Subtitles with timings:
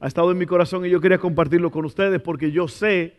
[0.00, 3.16] ha estado en mi corazón y yo quería compartirlo con ustedes porque yo sé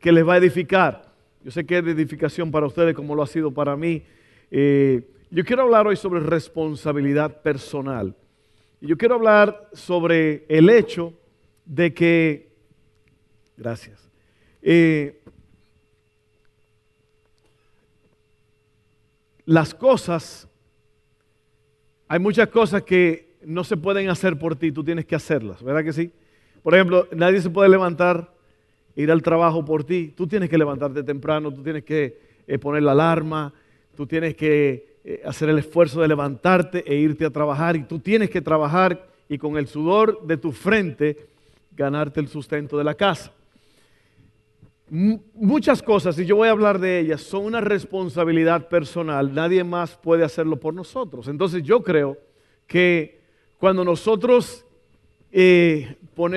[0.00, 1.12] que les va a edificar.
[1.42, 4.02] Yo sé que es de edificación para ustedes como lo ha sido para mí.
[4.50, 8.14] Eh, yo quiero hablar hoy sobre responsabilidad personal.
[8.80, 11.12] Yo quiero hablar sobre el hecho
[11.64, 12.48] de que,
[13.56, 14.08] gracias,
[14.62, 15.20] eh,
[19.44, 20.48] las cosas,
[22.06, 25.82] hay muchas cosas que no se pueden hacer por ti, tú tienes que hacerlas, ¿verdad
[25.82, 26.10] que sí?
[26.62, 28.30] Por ejemplo, nadie se puede levantar,
[28.94, 32.82] ir al trabajo por ti, tú tienes que levantarte temprano, tú tienes que eh, poner
[32.82, 33.54] la alarma,
[33.96, 37.98] tú tienes que eh, hacer el esfuerzo de levantarte e irte a trabajar y tú
[37.98, 41.16] tienes que trabajar y con el sudor de tu frente
[41.74, 43.32] ganarte el sustento de la casa.
[44.90, 49.96] muchas cosas, y yo voy a hablar de ellas, son una responsabilidad personal, nadie más
[49.96, 51.28] puede hacerlo por nosotros.
[51.28, 52.18] Entonces yo creo
[52.66, 53.17] que
[53.58, 54.64] cuando nosotros
[55.30, 55.96] eh,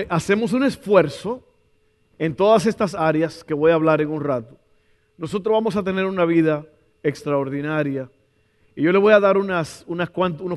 [0.09, 1.44] hacemos un esfuerzo
[2.17, 4.58] en todas estas áreas que voy a hablar en un rato,
[5.17, 6.66] nosotros vamos a tener una vida
[7.03, 8.09] extraordinaria.
[8.75, 10.09] Y yo le voy a dar unos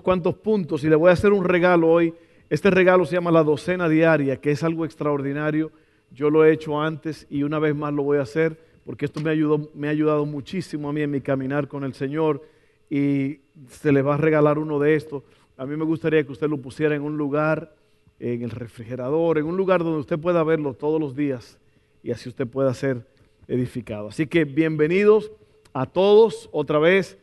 [0.02, 2.14] cuantos puntos y le voy a hacer un regalo hoy.
[2.48, 5.72] Este regalo se llama la docena diaria, que es algo extraordinario.
[6.10, 9.20] Yo lo he hecho antes y una vez más lo voy a hacer porque esto
[9.20, 12.42] me, ayudó, me ha ayudado muchísimo a mí en mi caminar con el Señor
[12.90, 15.22] y se le va a regalar uno de estos.
[15.56, 17.76] A mí me gustaría que usted lo pusiera en un lugar,
[18.18, 21.58] en el refrigerador, en un lugar donde usted pueda verlo todos los días
[22.02, 23.06] y así usted pueda ser
[23.46, 24.08] edificado.
[24.08, 25.30] Así que bienvenidos
[25.72, 27.18] a todos otra vez.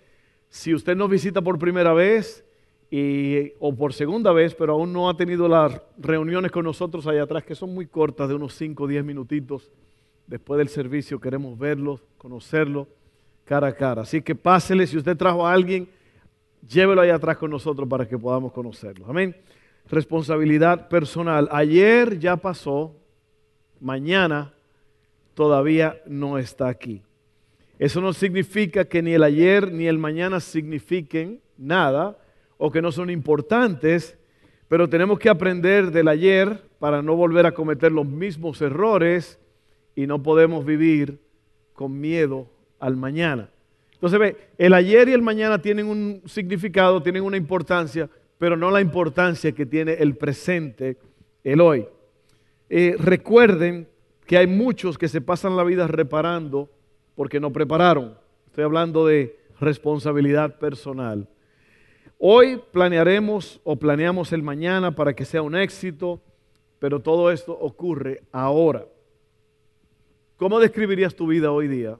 [0.48, 2.46] Si usted nos visita por primera vez
[2.90, 7.24] y, o por segunda vez, pero aún no ha tenido las reuniones con nosotros allá
[7.24, 9.72] atrás, que son muy cortas, de unos 5 o 10 minutitos,
[10.28, 12.88] después del servicio queremos verlo, conocerlo
[13.44, 14.04] cara a cara.
[14.04, 15.90] Así que pásele, si usted trajo a alguien,
[16.68, 19.06] llévelo ahí atrás con nosotros para que podamos conocerlo.
[19.08, 19.36] Amén.
[19.90, 21.50] Responsabilidad personal.
[21.52, 22.96] Ayer ya pasó,
[23.80, 24.54] mañana
[25.34, 27.02] todavía no está aquí.
[27.80, 32.18] Eso no significa que ni el ayer ni el mañana signifiquen nada
[32.58, 34.18] o que no son importantes,
[34.68, 39.40] pero tenemos que aprender del ayer para no volver a cometer los mismos errores
[39.96, 41.20] y no podemos vivir
[41.74, 42.48] con miedo
[42.80, 43.50] al mañana.
[44.02, 48.72] Entonces ve, el ayer y el mañana tienen un significado, tienen una importancia, pero no
[48.72, 50.98] la importancia que tiene el presente,
[51.44, 51.86] el hoy.
[52.68, 53.88] Eh, recuerden
[54.26, 56.68] que hay muchos que se pasan la vida reparando
[57.14, 58.18] porque no prepararon.
[58.48, 61.30] Estoy hablando de responsabilidad personal.
[62.18, 66.20] Hoy planearemos o planeamos el mañana para que sea un éxito,
[66.80, 68.84] pero todo esto ocurre ahora.
[70.38, 72.00] ¿Cómo describirías tu vida hoy día?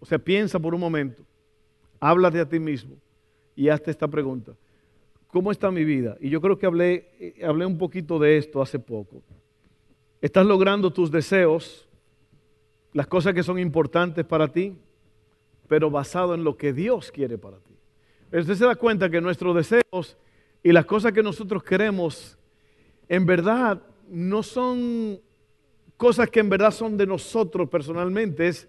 [0.00, 1.22] O sea, piensa por un momento
[2.00, 2.96] háblate a ti mismo
[3.54, 4.52] y hazte esta pregunta.
[5.28, 6.16] ¿Cómo está mi vida?
[6.20, 9.22] Y yo creo que hablé, eh, hablé un poquito de esto hace poco.
[10.20, 11.88] ¿Estás logrando tus deseos,
[12.92, 14.76] las cosas que son importantes para ti,
[15.68, 17.74] pero basado en lo que Dios quiere para ti?
[18.32, 20.16] Usted se da cuenta que nuestros deseos
[20.62, 22.38] y las cosas que nosotros queremos,
[23.08, 25.20] en verdad, no son
[25.96, 28.68] cosas que en verdad son de nosotros personalmente, es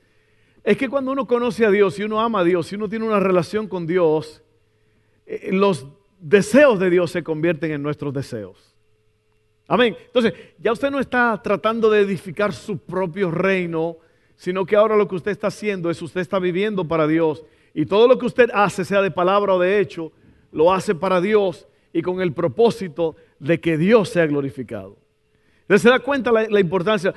[0.67, 3.05] es que cuando uno conoce a Dios y uno ama a Dios y uno tiene
[3.05, 4.43] una relación con Dios,
[5.25, 5.87] eh, los
[6.19, 8.75] deseos de Dios se convierten en nuestros deseos.
[9.65, 9.95] Amén.
[10.07, 13.95] Entonces, ya usted no está tratando de edificar su propio reino,
[14.35, 17.45] sino que ahora lo que usted está haciendo es usted está viviendo para Dios.
[17.73, 20.11] Y todo lo que usted hace, sea de palabra o de hecho,
[20.51, 24.97] lo hace para Dios y con el propósito de que Dios sea glorificado.
[25.61, 27.13] Entonces se da cuenta la, la importancia.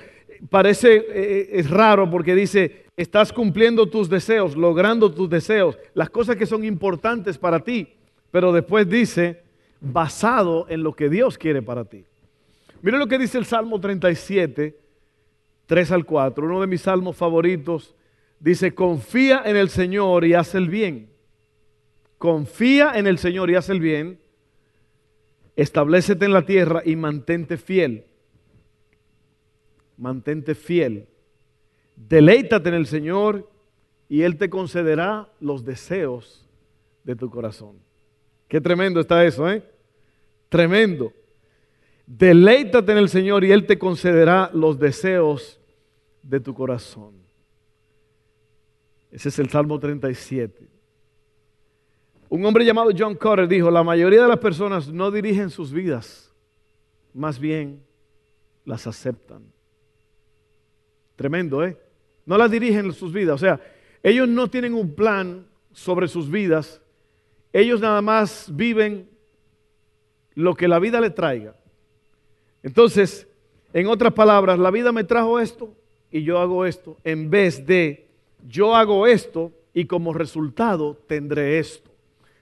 [0.48, 6.09] Parece, eh, eh, es raro porque dice, estás cumpliendo tus deseos, logrando tus deseos, las
[6.09, 7.88] cosas que son importantes para ti,
[8.30, 9.42] pero después dice,
[9.80, 12.04] basado en lo que Dios quiere para ti.
[12.82, 14.78] Mira lo que dice el Salmo 37,
[15.66, 17.94] 3 al 4, uno de mis salmos favoritos,
[18.38, 21.10] dice, confía en el Señor y haz el bien.
[22.16, 24.20] Confía en el Señor y haz el bien.
[25.56, 28.04] Establecete en la tierra y mantente fiel.
[30.00, 31.06] Mantente fiel.
[31.94, 33.47] Deleítate en el Señor
[34.08, 36.48] y Él te concederá los deseos
[37.04, 37.76] de tu corazón.
[38.48, 39.62] Qué tremendo está eso, ¿eh?
[40.48, 41.12] Tremendo.
[42.06, 45.60] Deleítate en el Señor y Él te concederá los deseos
[46.22, 47.12] de tu corazón.
[49.10, 50.66] Ese es el Salmo 37.
[52.30, 56.32] Un hombre llamado John Carter dijo, la mayoría de las personas no dirigen sus vidas,
[57.12, 57.82] más bien
[58.64, 59.59] las aceptan.
[61.20, 61.76] Tremendo, ¿eh?
[62.24, 63.34] No las dirigen sus vidas.
[63.34, 63.60] O sea,
[64.02, 66.80] ellos no tienen un plan sobre sus vidas.
[67.52, 69.06] Ellos nada más viven
[70.34, 71.54] lo que la vida le traiga.
[72.62, 73.28] Entonces,
[73.74, 75.74] en otras palabras, la vida me trajo esto
[76.10, 78.08] y yo hago esto, en vez de
[78.48, 81.90] yo hago esto y como resultado tendré esto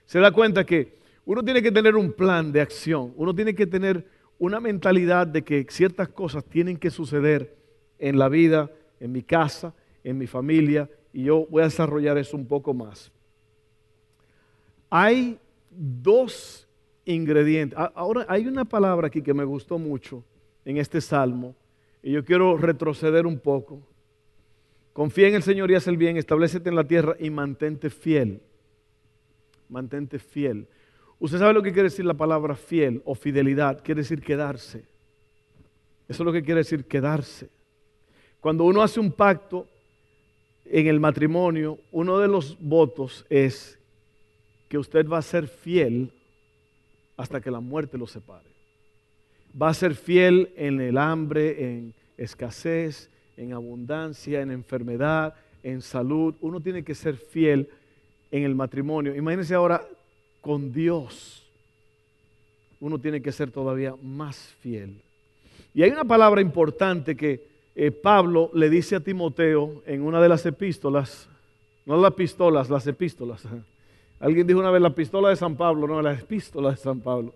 [0.09, 3.67] se da cuenta que uno tiene que tener un plan de acción, uno tiene que
[3.67, 4.07] tener
[4.39, 7.58] una mentalidad de que ciertas cosas tienen que suceder
[7.99, 9.73] en la vida, en mi casa,
[10.03, 13.11] en mi familia, y yo voy a desarrollar eso un poco más.
[14.89, 15.37] Hay
[15.69, 16.67] dos
[17.05, 17.77] ingredientes.
[17.93, 20.23] Ahora hay una palabra aquí que me gustó mucho
[20.65, 21.55] en este salmo,
[22.01, 23.81] y yo quiero retroceder un poco.
[24.93, 28.41] Confía en el Señor y haz el bien, establecete en la tierra y mantente fiel
[29.69, 30.67] mantente fiel.
[31.19, 34.79] Usted sabe lo que quiere decir la palabra fiel o fidelidad, quiere decir quedarse.
[36.07, 37.49] Eso es lo que quiere decir quedarse.
[38.39, 39.67] Cuando uno hace un pacto
[40.65, 43.77] en el matrimonio, uno de los votos es
[44.69, 46.11] que usted va a ser fiel
[47.17, 48.47] hasta que la muerte lo separe.
[49.59, 55.33] Va a ser fiel en el hambre, en escasez, en abundancia, en enfermedad,
[55.63, 56.35] en salud.
[56.39, 57.67] Uno tiene que ser fiel
[58.31, 59.15] en el matrimonio.
[59.15, 59.85] Imagínense ahora
[60.39, 61.45] con Dios.
[62.79, 65.01] Uno tiene que ser todavía más fiel.
[65.73, 70.29] Y hay una palabra importante que eh, Pablo le dice a Timoteo en una de
[70.29, 71.29] las epístolas,
[71.85, 73.43] no las pistolas, las epístolas.
[74.19, 77.33] Alguien dijo una vez la pistola de San Pablo, no, la epístola de San Pablo.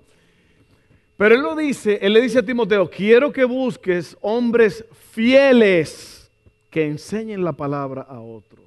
[1.15, 6.29] Pero él lo dice, él le dice a Timoteo, quiero que busques hombres fieles
[6.69, 8.63] que enseñen la palabra a otros.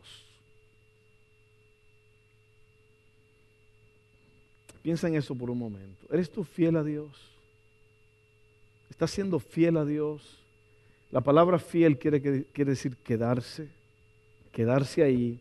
[4.81, 6.07] Piensa en eso por un momento.
[6.13, 7.11] ¿Eres tú fiel a Dios?
[8.89, 10.46] ¿Estás siendo fiel a Dios?
[11.17, 12.21] La palabra fiel quiere,
[12.55, 13.71] decir quedarse,
[14.53, 15.41] quedarse ahí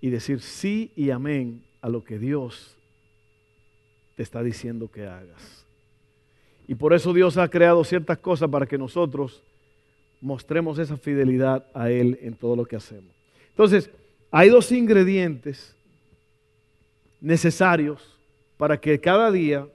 [0.00, 2.78] y decir sí y amén a lo que Dios
[4.14, 5.66] te está diciendo que hagas.
[6.68, 9.42] Y por eso Dios ha creado ciertas cosas para que nosotros
[10.20, 13.12] mostremos esa fidelidad a Él en todo lo que hacemos.
[13.48, 13.90] Entonces,
[14.30, 15.76] hay dos ingredientes
[17.20, 18.16] necesarios
[18.56, 19.66] para que cada día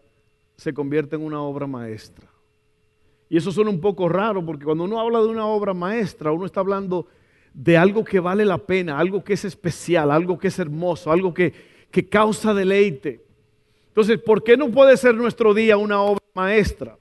[0.55, 2.29] se convierta en una obra maestra.
[3.29, 6.45] Y eso suena un poco raro porque cuando uno habla de una obra maestra, uno
[6.45, 7.07] está hablando
[7.53, 11.33] de algo que vale la pena, algo que es especial, algo que es hermoso, algo
[11.33, 11.53] que,
[11.89, 13.23] que causa deleite.
[13.87, 16.97] Entonces, ¿por qué no puede ser nuestro día una obra maestra?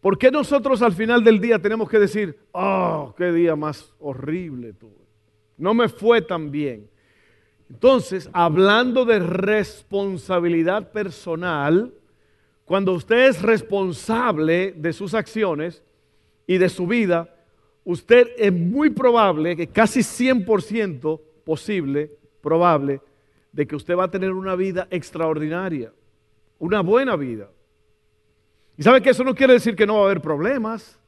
[0.00, 4.74] ¿Por qué nosotros al final del día tenemos que decir, oh, qué día más horrible
[4.74, 5.02] tuve?
[5.56, 6.90] No me fue tan bien.
[7.70, 11.94] Entonces, hablando de responsabilidad personal,
[12.64, 15.82] cuando usted es responsable de sus acciones
[16.46, 17.34] y de su vida,
[17.84, 23.00] usted es muy probable, que casi 100% posible, probable,
[23.52, 25.92] de que usted va a tener una vida extraordinaria,
[26.58, 27.50] una buena vida.
[28.76, 30.98] Y sabe que eso no quiere decir que no va a haber problemas,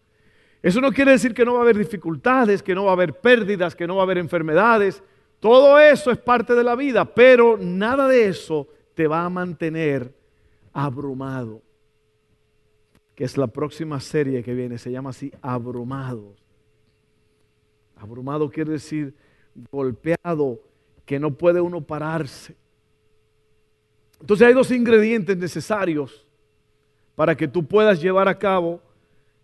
[0.63, 3.15] eso no quiere decir que no va a haber dificultades, que no va a haber
[3.15, 5.03] pérdidas, que no va a haber enfermedades,
[5.41, 10.13] todo eso es parte de la vida, pero nada de eso te va a mantener
[10.77, 11.63] abrumado.
[13.15, 16.35] Que es la próxima serie que viene, se llama así, abrumado.
[17.97, 19.15] Abrumado quiere decir
[19.71, 20.61] golpeado,
[21.07, 22.55] que no puede uno pararse.
[24.21, 26.27] Entonces hay dos ingredientes necesarios
[27.15, 28.83] para que tú puedas llevar a cabo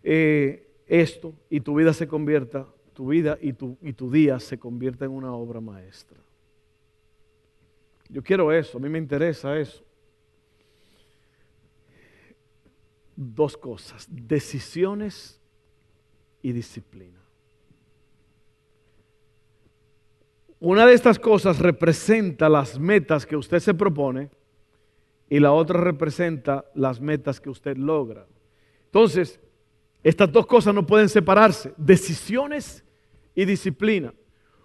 [0.02, 4.58] eh, esto y tu vida se convierta tu vida y tu, y tu día se
[4.58, 6.18] convierta en una obra maestra.
[8.08, 9.82] Yo quiero eso, a mí me interesa eso.
[13.14, 15.40] Dos cosas, decisiones
[16.40, 17.20] y disciplina.
[20.60, 24.30] Una de estas cosas representa las metas que usted se propone
[25.28, 28.26] y la otra representa las metas que usted logra.
[28.84, 29.40] Entonces,
[30.02, 32.84] estas dos cosas no pueden separarse, decisiones
[33.34, 34.12] y disciplina.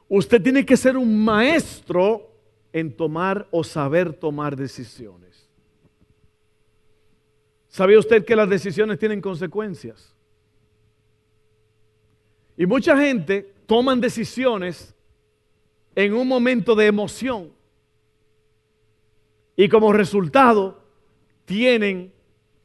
[0.07, 2.31] Usted tiene que ser un maestro
[2.71, 5.26] en tomar o saber tomar decisiones.
[7.77, 10.11] ¿Sabía usted que las decisiones tienen consecuencias?
[12.57, 14.95] Y mucha gente toman decisiones
[15.93, 17.51] en un momento de emoción
[19.55, 20.81] y como resultado
[21.45, 22.11] tienen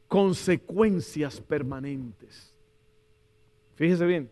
[0.07, 2.51] consecuencias permanentes.
[3.75, 4.31] Fíjese bien.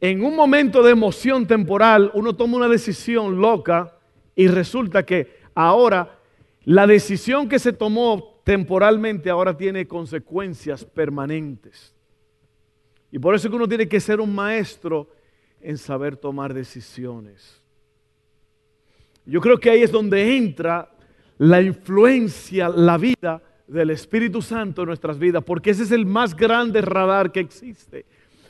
[0.00, 3.98] en un momento de emoción temporal, uno toma una decisión loca
[4.34, 6.20] y resulta que ahora
[6.64, 11.94] la decisión que se tomó temporalmente ahora tiene consecuencias permanentes.
[13.12, 15.08] Y por eso es que uno tiene que ser un maestro
[15.60, 17.60] en saber tomar decisiones.
[19.26, 20.90] Yo creo que ahí es donde entra
[21.38, 26.36] la influencia, la vida del Espíritu Santo en nuestras vidas, porque ese es el más
[26.36, 28.04] grande radar que existe.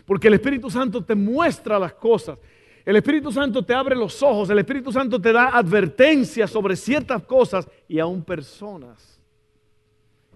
[0.06, 2.38] Porque el Espíritu Santo te muestra las cosas.
[2.84, 4.50] El Espíritu Santo te abre los ojos.
[4.50, 9.09] El Espíritu Santo te da advertencias sobre ciertas cosas y aún personas.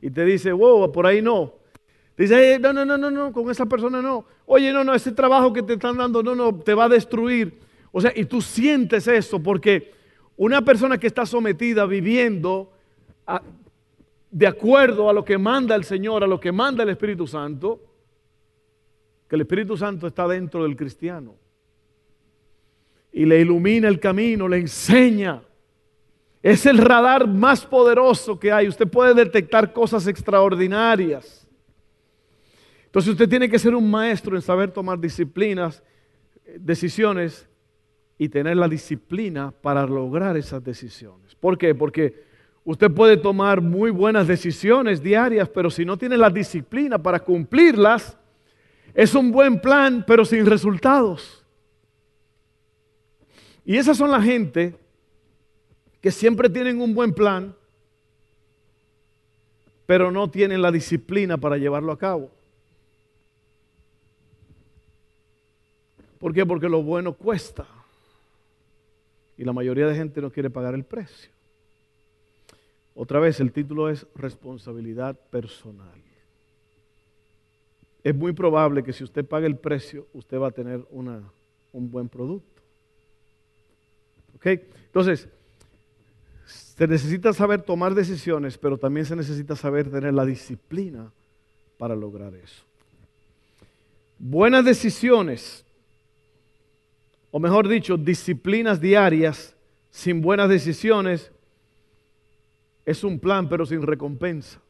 [0.04, 1.54] Y te dice, wow, por ahí no.
[2.14, 4.26] Dice, no, no, no, no, no, con esa persona no.
[4.44, 7.58] Oye, no, no, ese trabajo que te están dando, no, no, te va a destruir.
[7.90, 9.94] O sea, y tú sientes eso porque
[10.36, 12.70] una persona que está sometida, viviendo
[14.30, 17.80] de acuerdo a lo que manda el Señor, a lo que manda el Espíritu Santo,
[19.26, 21.34] que el Espíritu Santo está dentro del cristiano
[23.10, 25.40] y le ilumina el camino, le enseña.
[26.44, 28.68] Es el radar más poderoso que hay.
[28.68, 31.48] Usted puede detectar cosas extraordinarias.
[32.84, 35.82] Entonces usted tiene que ser un maestro en saber tomar disciplinas,
[36.58, 37.48] decisiones
[38.18, 41.34] y tener la disciplina para lograr esas decisiones.
[41.34, 41.74] ¿Por qué?
[41.74, 42.22] Porque
[42.62, 48.18] usted puede tomar muy buenas decisiones diarias, pero si no tiene la disciplina para cumplirlas,
[48.92, 51.42] es un buen plan, pero sin resultados.
[53.64, 54.83] Y esas son la gente
[56.04, 57.56] que siempre tienen un buen plan,
[59.86, 62.30] pero no tienen la disciplina para llevarlo a cabo.
[66.18, 66.44] ¿Por qué?
[66.44, 67.66] Porque lo bueno cuesta.
[69.38, 71.30] Y la mayoría de gente no quiere pagar el precio.
[72.94, 76.02] Otra vez, el título es responsabilidad personal.
[78.02, 81.22] Es muy probable que si usted paga el precio, usted va a tener una,
[81.72, 82.60] un buen producto.
[84.36, 84.46] ¿Ok?
[84.84, 85.30] Entonces,
[86.46, 91.12] se necesita saber tomar decisiones, pero también se necesita saber tener la disciplina
[91.78, 92.64] para lograr eso.
[94.18, 95.64] Buenas decisiones
[97.36, 99.56] o mejor dicho, disciplinas diarias
[99.90, 101.32] sin buenas decisiones,
[102.86, 104.60] es un plan pero sin recompensa.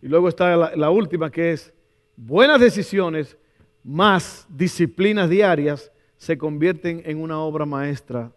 [0.00, 1.74] Y luego está la, última que es
[2.16, 3.36] buenas decisiones
[3.82, 8.30] más disciplinas diarias se convierten en una obra maestra,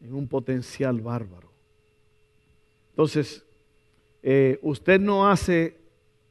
[0.00, 1.50] en un potencial bárbaro.
[2.90, 3.44] Entonces,
[4.22, 5.76] eh, usted no hace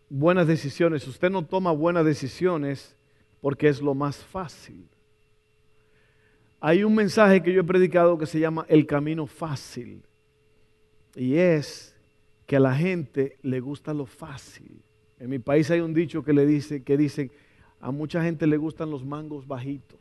[0.09, 2.95] buenas decisiones, usted no toma buenas decisiones
[3.41, 4.87] porque es lo más fácil.
[6.59, 10.01] Hay un mensaje que yo he predicado que se llama el camino fácil.
[11.15, 11.95] Y es
[12.45, 14.81] que a la gente le gusta lo fácil.
[15.19, 17.31] En mi país hay un dicho que le dice que dicen
[17.79, 19.99] a mucha gente le gustan los mangos bajitos.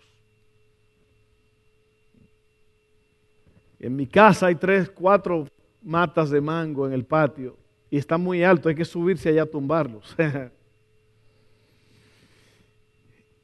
[3.79, 5.47] En mi casa hay tres, cuatro
[5.83, 7.57] matas de mango en el patio
[7.91, 10.15] y está muy alto, hay que subirse allá a tumbarlos.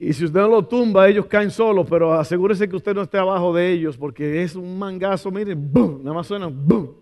[0.02, 3.18] Y si usted no lo tumba, ellos caen solos, pero asegúrese que usted no esté
[3.18, 6.96] abajo de ellos, porque es un mangazo, miren, boom, nada más suena, boom.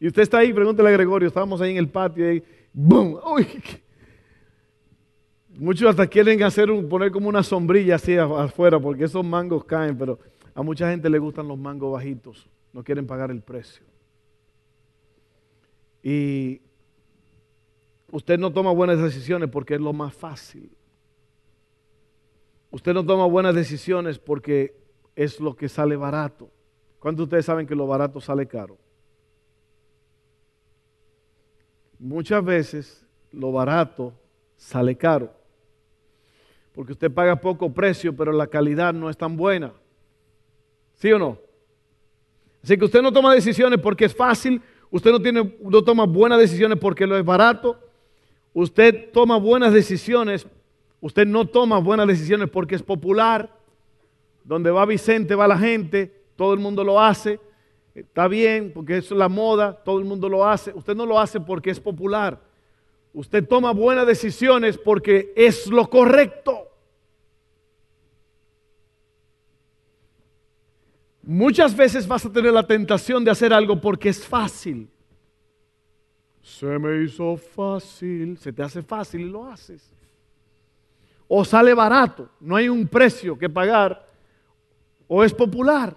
[0.00, 2.42] Y usted está ahí, pregúntele a Gregorio, estábamos ahí en el patio, y
[2.72, 3.46] boom, uy.
[5.58, 9.98] Muchos hasta quieren hacer un, poner como una sombrilla así afuera, porque esos mangos caen,
[9.98, 10.18] pero
[10.54, 13.86] a mucha gente le gustan los mangos bajitos, no quieren pagar el precio.
[16.02, 16.60] Y
[18.10, 20.70] usted no toma buenas decisiones porque es lo más fácil.
[22.70, 24.76] Usted no toma buenas decisiones porque
[25.16, 26.50] es lo que sale barato.
[26.98, 28.76] ¿Cuántos de ustedes saben que lo barato sale caro?
[31.98, 34.12] Muchas veces lo barato
[34.56, 35.32] sale caro.
[36.72, 39.72] Porque usted paga poco precio, pero la calidad no es tan buena.
[40.94, 41.47] ¿Sí o no?
[42.68, 44.60] Así que usted no toma decisiones porque es fácil,
[44.90, 47.80] usted no, tiene, no toma buenas decisiones porque lo es barato,
[48.52, 50.46] usted toma buenas decisiones
[51.00, 53.56] Usted no toma buenas decisiones porque es popular.
[54.42, 57.38] Donde va Vicente va la gente, todo el mundo lo hace.
[57.94, 60.72] Está bien, porque es la moda, todo el mundo lo hace.
[60.72, 62.40] Usted no lo hace porque es popular.
[63.12, 66.67] Usted toma buenas decisiones porque es lo correcto.
[71.28, 74.88] Muchas veces vas a tener la tentación de hacer algo porque es fácil.
[76.42, 79.92] Se me hizo fácil, se te hace fácil y lo haces
[81.28, 84.08] o sale barato, no hay un precio que pagar,
[85.06, 85.96] o es popular.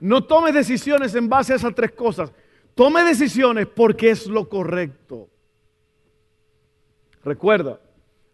[0.00, 2.32] No tome decisiones en base a esas tres cosas.
[2.74, 5.28] Tome decisiones porque es lo correcto.
[7.22, 7.80] Recuerda,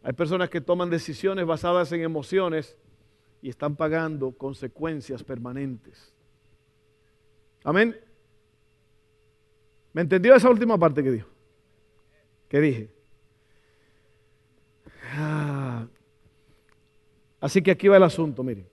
[0.02, 2.74] Hay personas que toman decisiones basadas en emociones
[3.42, 6.14] y están pagando consecuencias permanentes.
[7.64, 7.98] Amén.
[9.92, 11.28] ¿Me entendió esa última parte que dijo?
[12.48, 12.90] ¿Qué dije?
[15.12, 15.86] Ah.
[17.40, 18.68] Así que aquí va el asunto, miren.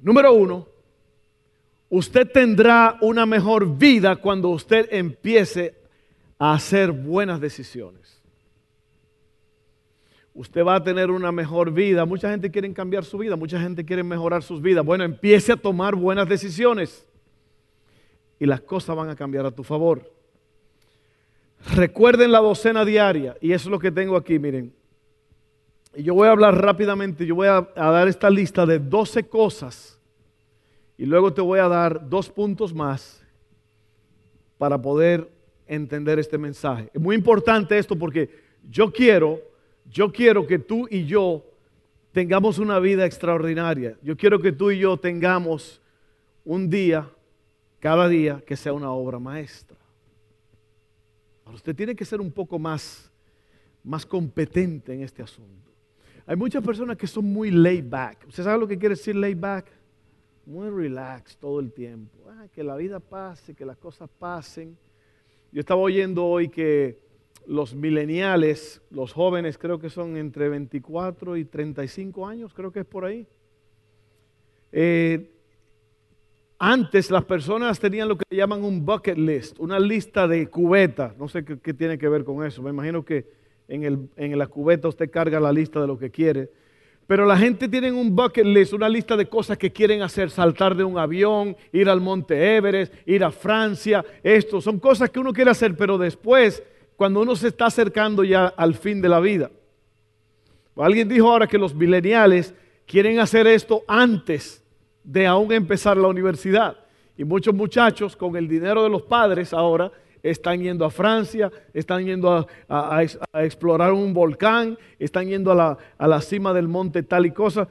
[0.00, 0.68] Número uno,
[1.88, 5.76] usted tendrá una mejor vida cuando usted empiece
[6.38, 8.21] a hacer buenas decisiones.
[10.34, 12.06] Usted va a tener una mejor vida.
[12.06, 14.84] Mucha gente quiere cambiar su vida, mucha gente quiere mejorar sus vidas.
[14.84, 17.06] Bueno, empiece a tomar buenas decisiones
[18.38, 20.10] y las cosas van a cambiar a tu favor.
[21.74, 24.74] Recuerden la docena diaria y eso es lo que tengo aquí, miren.
[25.94, 30.00] Y yo voy a hablar rápidamente, yo voy a, dar esta lista de 12 cosas
[30.96, 33.22] y luego te voy a dar dos puntos más
[34.56, 35.30] para poder
[35.66, 36.90] entender este mensaje.
[36.94, 38.30] Es muy importante esto porque
[38.68, 39.38] yo quiero,
[39.92, 41.44] yo quiero que tú y yo
[42.12, 43.98] tengamos una vida extraordinaria.
[44.02, 45.80] Yo quiero que tú y yo tengamos
[46.44, 47.08] un día,
[47.78, 49.76] cada día, que sea una obra maestra.
[51.52, 53.12] usted tiene que ser un poco más,
[53.84, 55.70] más competente en este asunto.
[56.24, 58.24] Hay muchas personas que son muy laid back.
[58.26, 59.66] ¿Usted sabe lo que quiere decir laid back?
[60.46, 62.18] Muy relax todo el tiempo.
[62.30, 64.76] Ah, que la vida pase, que las cosas pasen.
[65.52, 66.98] Yo estaba oyendo hoy que
[67.46, 72.86] los mileniales, los jóvenes, creo que son entre 24 y 35 años, creo que es
[72.86, 73.26] por ahí.
[74.72, 75.30] Eh,
[76.64, 81.16] antes las personas tenían lo que llaman un bucket list, una lista de cubetas.
[81.18, 82.62] No sé qué, tiene que ver con eso.
[82.62, 83.26] Me imagino que
[83.66, 86.50] en, la cubeta usted carga la lista de lo que quiere.
[87.08, 90.76] Pero la gente tiene un bucket list, una lista de cosas que quieren hacer, saltar
[90.76, 95.32] de un avión, ir al Monte Everest, ir a Francia, esto, son cosas que uno
[95.32, 96.62] quiere hacer, pero después,
[96.96, 99.50] cuando uno se está acercando ya al fin de la vida.
[100.76, 102.54] Alguien dijo ahora que los mileniales
[102.86, 104.62] quieren hacer esto antes
[105.04, 106.76] de aún empezar la universidad.
[107.16, 112.04] Y muchos muchachos con el dinero de los padres ahora están yendo a Francia, están
[112.04, 113.02] yendo a,
[113.34, 117.68] explorar un volcán, están yendo a la, a la cima del monte tal y cosa,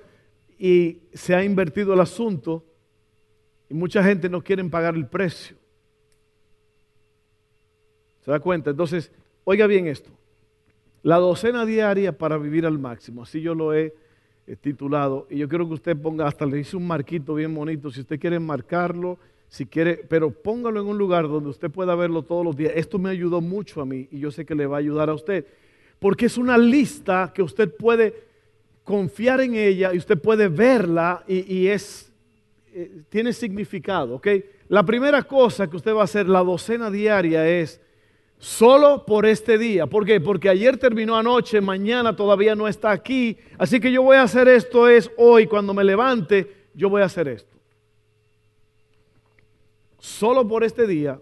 [0.60, 2.63] y se ha invertido el asunto
[3.69, 5.56] y mucha gente no quiere pagar el precio.
[8.19, 8.69] ¿Se da cuenta?
[8.69, 9.12] Entonces,
[9.43, 10.12] oiga bien esto.
[11.04, 13.93] La docena diaria para vivir al máximo, así yo lo he
[14.62, 18.01] titulado, y yo quiero que usted ponga, hasta le hice un marquito bien bonito, si
[18.01, 22.45] usted quiere marcarlo, si quiere, pero póngalo en un lugar donde usted pueda verlo todos
[22.45, 22.71] los días.
[22.75, 25.13] Esto me ayudó mucho a mí y yo sé que le va a ayudar a
[25.13, 25.45] usted,
[25.99, 28.13] porque es una lista que usted puede
[28.84, 32.12] confiar en ella y usted puede verla y, es,
[32.73, 34.27] eh, tiene significado, ¿ok?
[34.69, 37.82] La primera cosa que usted va a hacer, la docena diaria, es
[38.41, 39.88] solo por este día.
[39.88, 40.19] ¿Por qué?
[40.19, 43.38] Porque ayer terminó anoche, mañana todavía no está aquí.
[43.58, 47.06] Así que yo voy a hacer esto es hoy, cuando me levante, yo voy a
[47.06, 47.51] hacer esto
[50.01, 51.21] solo por este día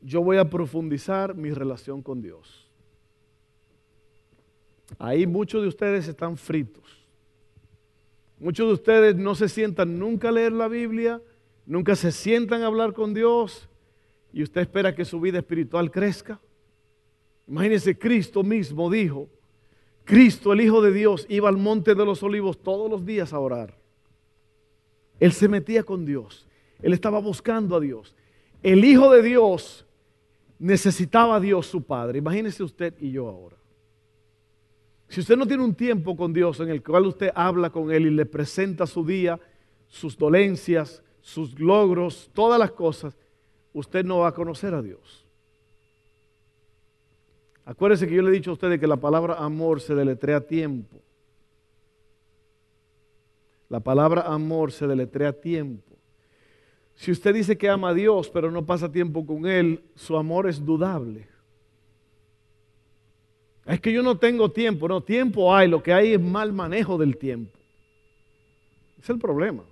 [0.00, 2.70] yo voy a profundizar mi relación con Dios.
[4.98, 6.82] Ahí muchos de ustedes están fritos.
[8.38, 11.22] Muchos de ustedes no se sientan nunca a leer la Biblia,
[11.66, 13.68] nunca se sientan a hablar con Dios
[14.32, 16.40] y usted espera que su vida espiritual crezca.
[17.52, 19.28] Imagínense, Cristo mismo dijo,
[20.04, 23.38] Cristo, el Hijo de Dios, iba al monte de los olivos todos los días a
[23.38, 23.76] orar.
[25.20, 26.46] Él se metía con Dios.
[26.80, 28.14] Él estaba buscando a Dios.
[28.62, 29.84] El Hijo de Dios
[30.58, 32.20] necesitaba a Dios su Padre.
[32.20, 33.56] Imagínese usted y yo ahora.
[35.10, 38.06] Si usted no tiene un tiempo con Dios en el cual usted habla con Él
[38.06, 39.38] y le presenta su día,
[39.88, 43.14] sus dolencias, sus logros, todas las cosas,
[43.74, 45.21] usted no va a conocer a Dios.
[47.64, 51.00] Acuérdese que yo le he dicho a ustedes que la palabra amor se deletrea tiempo.
[53.68, 55.96] La palabra amor se deletrea tiempo.
[56.94, 60.48] Si usted dice que ama a Dios, pero no pasa tiempo con Él, su amor
[60.48, 61.28] es dudable.
[63.64, 66.98] Es que yo no tengo tiempo, no, tiempo hay, lo que hay es mal manejo
[66.98, 67.58] del tiempo.
[69.00, 69.62] Es el problema.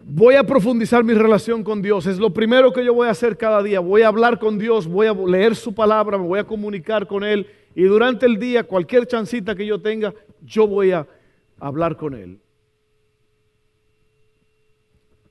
[0.00, 2.06] Voy a profundizar mi relación con Dios.
[2.06, 3.80] Es lo primero que yo voy a hacer cada día.
[3.80, 7.24] Voy a hablar con Dios, voy a leer su palabra, me voy a comunicar con
[7.24, 7.46] Él.
[7.74, 11.06] Y durante el día, cualquier chancita que yo tenga, yo voy a
[11.58, 12.40] hablar con Él.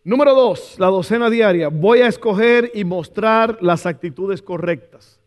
[0.03, 1.69] Número dos, la docena diaria.
[1.69, 5.19] Voy a escoger y mostrar las actitudes correctas.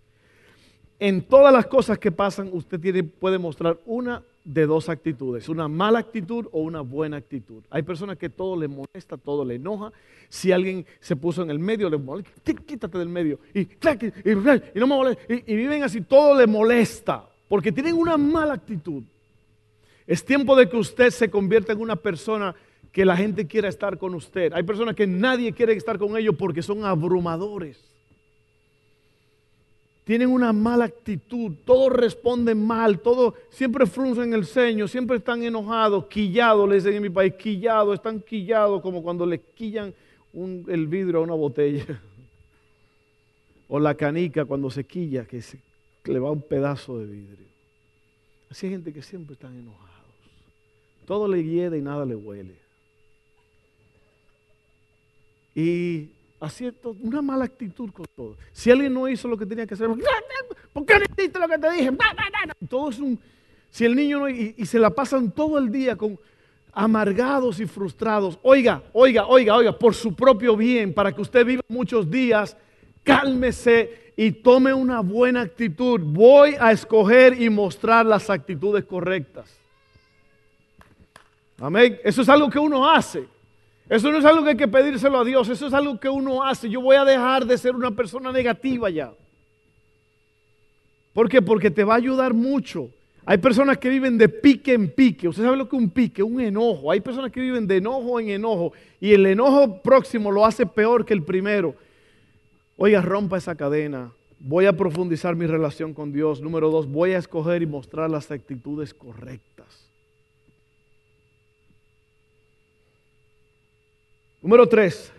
[0.99, 2.81] En todas las cosas que pasan, usted
[3.19, 7.63] puede mostrar una de dos actitudes, una mala actitud o una buena actitud.
[7.71, 9.93] Hay personas que todo le molesta, todo le enoja.
[10.29, 12.33] Si alguien se puso en el medio, le molesta,
[12.67, 13.39] quítate del medio.
[13.55, 13.69] Y,
[14.75, 15.23] no me molesta.
[15.29, 17.29] y viven así, todo le molesta.
[17.49, 19.03] porque tienen una mala actitud.
[20.07, 22.55] Es tiempo de que usted se convierta en una persona
[22.93, 24.53] que la gente quiera estar con usted.
[24.53, 27.90] Hay personas que nadie quiere estar con ellos porque son abrumadores.
[30.11, 36.07] Tienen una mala actitud, todos responden mal, todos siempre fruncen el ceño, siempre están enojados,
[36.07, 39.95] quillados, le dicen en mi país, quillados, están quillados como cuando le quillan
[40.35, 41.85] el vidrio a una botella.
[43.69, 45.61] O la canica cuando se quilla, que se
[46.03, 47.47] le va un pedazo de vidrio.
[48.51, 50.17] Así hay gente que siempre están enojados.
[51.07, 52.57] Todo le hiede y nada le huele.
[55.55, 56.09] Y
[56.41, 56.73] así
[57.03, 58.37] una mala actitud con todo.
[58.53, 59.89] Si alguien no hizo lo que tenía que hacer,
[60.73, 61.91] ¿por qué no hiciste lo que te dije?
[62.69, 63.21] Todo es un,
[63.71, 66.19] si el niño no, y, y se la pasan todo el día con
[66.73, 68.39] amargados y frustrados.
[68.43, 72.57] Oiga, oiga, oiga, oiga, por su propio bien, para que usted viva muchos días,
[73.03, 76.01] cálmese y tome una buena actitud.
[76.03, 79.59] Voy a escoger y mostrar las actitudes correctas.
[81.59, 81.99] Amén.
[82.03, 83.29] Eso es algo que uno hace.
[83.91, 86.45] Eso no es algo que hay que pedírselo a Dios, eso es algo que uno
[86.45, 86.71] hace.
[86.71, 89.13] Yo voy a dejar de ser una persona negativa ya.
[91.13, 91.43] ¿Por qué?
[91.43, 92.89] Porque te va a ayudar mucho.
[93.27, 95.27] Hay personas que viven de pique en pique.
[95.27, 96.93] Usted sabe lo que es un pique, un enojo.
[96.93, 98.73] Hay personas que viven de enojo en enojo.
[99.01, 101.75] Y el enojo próximo lo hace peor que el primero.
[102.77, 104.13] Oiga, rompa esa cadena.
[104.39, 106.41] Voy a profundizar mi relación con Dios.
[106.41, 109.80] Número dos, voy a escoger y mostrar las actitudes correctas.
[114.51, 115.13] Número tres,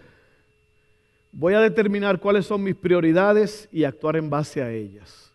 [1.32, 5.32] voy a determinar cuáles son mis prioridades y actuar en base a ellas.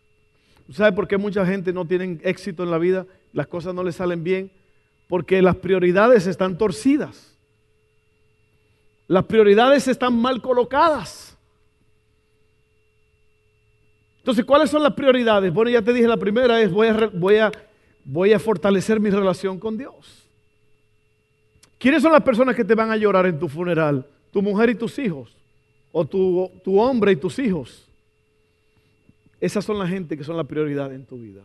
[0.70, 3.06] ¿Sabe por qué mucha gente no tiene éxito en la vida?
[3.32, 4.52] Las cosas no les salen bien.
[5.08, 7.38] Porque las prioridades están torcidas.
[9.08, 11.34] Las prioridades están mal colocadas.
[14.18, 15.50] Entonces, ¿cuáles son las prioridades?
[15.54, 17.50] Bueno, ya te dije, la primera es voy a, voy a,
[18.04, 20.25] voy a fortalecer mi relación con Dios.
[21.78, 24.06] ¿Quiénes son las personas que te van a llorar en tu funeral?
[24.30, 25.36] ¿Tu mujer y tus hijos?
[25.92, 27.86] ¿O tu, tu hombre y tus hijos?
[29.40, 31.42] Esas son la gente que son la prioridad en tu vida.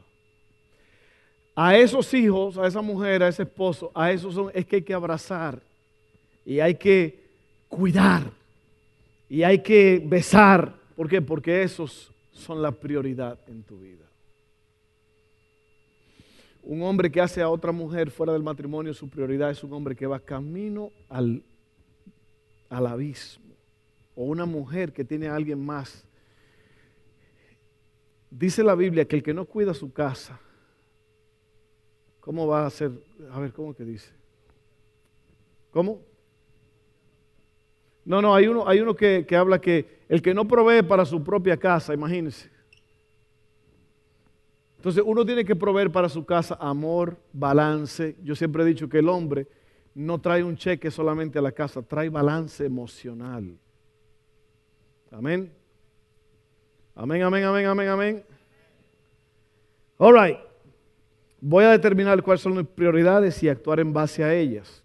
[1.56, 4.82] A esos hijos, a esa mujer, a ese esposo, a esos son, es que hay
[4.82, 5.62] que abrazar
[6.46, 7.20] y hay que
[7.68, 8.24] cuidar
[9.30, 10.74] y hay que besar.
[10.96, 11.22] ¿Por qué?
[11.22, 14.06] Porque esos son la prioridad en tu vida.
[16.64, 19.96] Un hombre que hace a otra mujer fuera del matrimonio su prioridad es un hombre
[19.96, 21.44] que va camino al,
[22.70, 23.56] al abismo.
[24.16, 26.06] O una mujer que tiene a alguien más.
[28.30, 30.40] Dice la Biblia que el que no cuida su casa,
[32.20, 32.92] ¿cómo va a ser?
[33.32, 34.12] A ver, ¿cómo que dice?
[35.72, 36.02] ¿Cómo?
[38.06, 41.06] No, no, hay uno, hay uno que, que habla que el que no provee para
[41.06, 42.51] su propia casa, imagínense.
[44.82, 48.16] Entonces uno tiene que proveer para su casa amor, balance.
[48.24, 49.48] Yo siempre he dicho que el hombre
[49.94, 53.60] no trae un cheque solamente a la casa, trae balance emocional.
[55.12, 55.54] Amén.
[56.96, 58.26] Amén, amén, amén, amén, amén.
[60.00, 60.40] All right.
[61.40, 64.84] Voy a determinar cuáles son mis prioridades y actuar en base a ellas.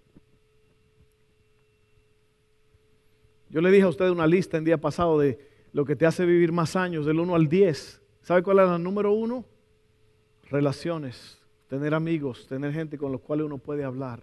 [3.48, 5.38] Yo le dije a usted una lista en día pasado de
[5.72, 8.02] lo que te hace vivir más años, del 1 al 10.
[8.20, 9.55] ¿Sabe cuál es la número uno?
[10.50, 14.22] Relaciones, tener amigos, tener gente con los cuales uno puede hablar.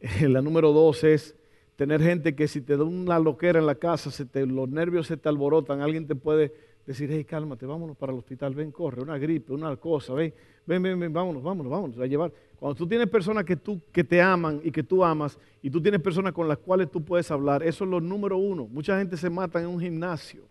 [0.20, 1.34] La número dos es
[1.76, 5.16] tener gente que si te da una loquera en la casa, te, los nervios se
[5.16, 6.52] te alborotan, alguien te puede
[6.84, 10.32] decir, hey, cálmate, vámonos para el hospital, ven, corre, una gripe, una cosa, ven,
[10.66, 12.32] ven, ven, ven vámonos, vámonos, vámonos, a llevar.
[12.58, 15.80] Cuando tú tienes personas que, tú, que te aman y que tú amas, y tú
[15.80, 18.66] tienes personas con las cuales tú puedes hablar, eso es lo número uno.
[18.66, 20.42] Mucha gente se mata en un gimnasio.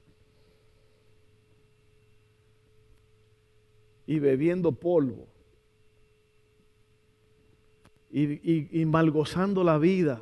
[4.08, 5.28] Y bebiendo polvo
[8.10, 10.22] y, y, malgozando la vida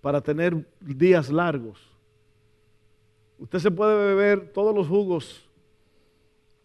[0.00, 1.80] para tener días largos.
[3.38, 5.48] Usted se puede beber todos los jugos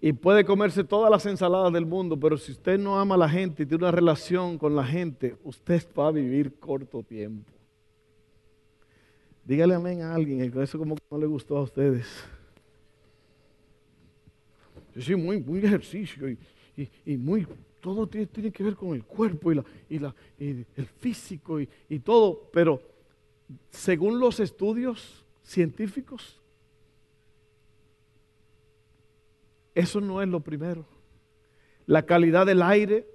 [0.02, 3.30] y puede comerse todas las ensaladas del mundo, pero si usted no ama a la
[3.30, 7.52] gente y tiene una relación con la gente, usted va a vivir corto tiempo.
[9.46, 12.08] Dígale amén a alguien, eso como que no le gustó a ustedes.
[15.00, 17.48] Sí, muy, muy ejercicio y, muy,
[17.82, 21.68] todo tiene, que ver con el cuerpo y, la, y, la, y el físico y,
[21.90, 22.82] y todo, pero
[23.70, 26.40] según los estudios científicos,
[29.74, 30.86] eso no es lo primero.
[31.86, 33.08] La calidad del aire,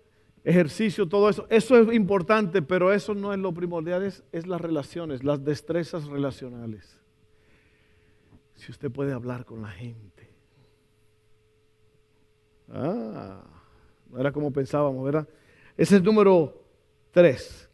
[0.44, 4.60] ejercicio, todo eso, eso es importante, pero eso no es lo primordial, es, es las
[4.60, 6.98] relaciones, las destrezas relacionales.
[8.54, 10.31] Si usted puede hablar con la gente
[12.72, 13.42] Ah,
[14.10, 15.28] no era como pensábamos, ¿verdad?
[15.76, 16.60] Ese es número
[17.10, 17.68] tres.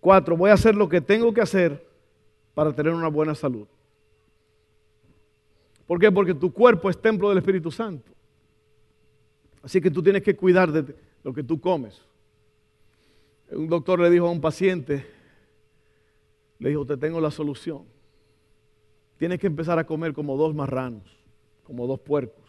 [0.00, 1.86] Cuatro, voy a hacer lo que tengo que hacer
[2.54, 3.66] para tener una buena salud.
[5.86, 6.10] ¿Por qué?
[6.10, 8.10] Porque tu cuerpo es templo del Espíritu Santo.
[9.62, 12.02] Así que tú tienes que cuidar de lo que tú comes.
[13.50, 15.06] Un doctor le dijo a un paciente,
[16.58, 17.84] le dijo, te tengo la solución.
[19.18, 21.04] Tienes que empezar a comer como dos marranos,
[21.62, 22.41] como dos puercos.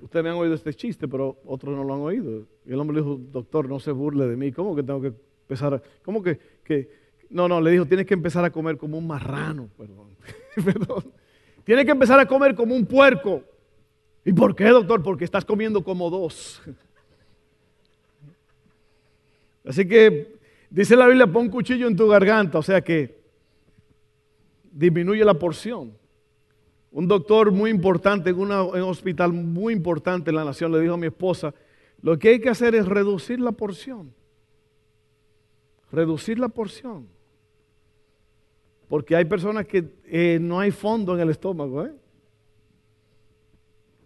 [0.00, 2.46] Ustedes me han oído este chiste, pero otros no lo han oído.
[2.66, 4.52] Y el hombre le dijo, doctor, no se burle de mí.
[4.52, 5.82] ¿Cómo que tengo que empezar a...
[6.02, 7.04] ¿Cómo que, que...
[7.30, 10.08] No, no, le dijo, tienes que empezar a comer como un marrano, perdón.
[10.64, 11.04] perdón.
[11.64, 13.42] Tienes que empezar a comer como un puerco.
[14.24, 15.02] ¿Y por qué, doctor?
[15.02, 16.62] Porque estás comiendo como dos.
[19.64, 20.36] Así que
[20.68, 23.18] dice la Biblia, pon cuchillo en tu garganta, o sea que
[24.70, 25.96] disminuye la porción.
[26.94, 30.96] Un doctor muy importante en, un hospital muy importante en la nación le dijo a
[30.96, 31.52] mi esposa,
[32.00, 34.14] lo que hay que hacer es reducir la porción.
[35.90, 37.08] Reducir la porción.
[38.86, 41.84] Porque hay personas que eh, no hay fondo en el estómago.
[41.84, 41.92] ¿eh?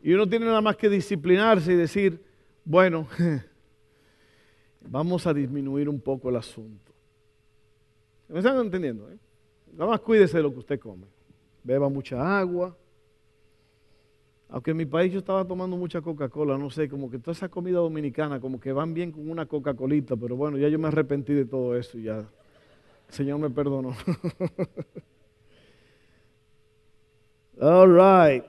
[0.02, 2.24] Y uno tiene nada más que disciplinarse y decir,
[2.64, 3.06] bueno,
[4.80, 6.90] vamos a disminuir un poco el asunto.
[8.28, 9.10] ¿Me están entendiendo?
[9.10, 9.18] Eh?
[9.74, 11.17] Nada más cuídese de lo que usted come.
[11.68, 12.74] Beba mucha agua.
[14.48, 17.50] Aunque en mi país yo estaba tomando mucha Coca-Cola, no sé, como que toda esa
[17.50, 21.34] comida dominicana, como que van bien con una Coca-Colita, pero bueno, ya yo me arrepentí
[21.34, 22.26] de todo eso y ya el
[23.10, 23.90] Señor me perdonó.
[27.60, 28.44] All right.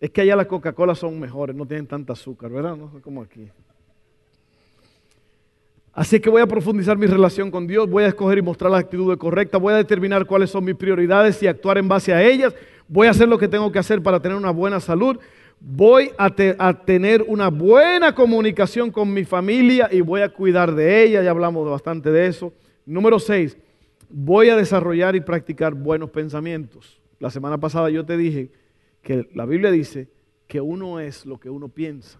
[0.00, 2.76] Es que allá las Coca-Cola son mejores, no tienen tanta azúcar, ¿verdad?
[2.76, 3.50] No como aquí.
[5.92, 8.78] Así que voy a profundizar mi relación con Dios, voy a escoger y mostrar la
[8.78, 12.54] actitud correcta, voy a determinar cuáles son mis prioridades y actuar en base a ellas,
[12.88, 15.18] voy a hacer lo que tengo que hacer para tener una buena salud,
[15.60, 21.04] voy a, a tener una buena comunicación con mi familia y voy a cuidar de
[21.04, 22.54] ella, ya hablamos bastante de eso.
[22.86, 23.58] Número seis,
[24.08, 27.02] voy a desarrollar y practicar buenos pensamientos.
[27.18, 28.50] La semana pasada yo te dije
[29.02, 30.08] que la Biblia dice
[30.46, 32.18] que uno es lo que uno piensa.